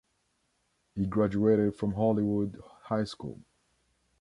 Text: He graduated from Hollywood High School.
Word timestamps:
He 0.95 1.05
graduated 1.05 1.75
from 1.75 1.93
Hollywood 1.93 2.59
High 2.85 3.03
School. 3.03 3.39